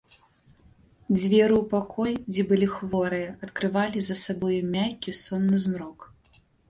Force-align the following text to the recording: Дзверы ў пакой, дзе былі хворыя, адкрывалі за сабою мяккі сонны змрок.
Дзверы 1.17 1.55
ў 1.59 1.65
пакой, 1.73 2.13
дзе 2.31 2.43
былі 2.51 2.67
хворыя, 2.77 3.29
адкрывалі 3.49 3.99
за 4.09 4.15
сабою 4.25 4.59
мяккі 4.73 5.11
сонны 5.23 5.57
змрок. 5.67 5.99